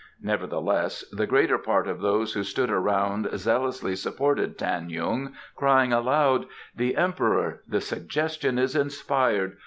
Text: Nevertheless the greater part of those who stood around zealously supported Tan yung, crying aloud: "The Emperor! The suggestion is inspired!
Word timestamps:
Nevertheless 0.23 1.05
the 1.11 1.27
greater 1.27 1.59
part 1.59 1.87
of 1.87 2.01
those 2.01 2.33
who 2.33 2.41
stood 2.43 2.71
around 2.71 3.29
zealously 3.37 3.95
supported 3.95 4.57
Tan 4.57 4.89
yung, 4.89 5.35
crying 5.55 5.93
aloud: 5.93 6.47
"The 6.75 6.95
Emperor! 6.97 7.61
The 7.67 7.81
suggestion 7.81 8.57
is 8.57 8.75
inspired! 8.75 9.59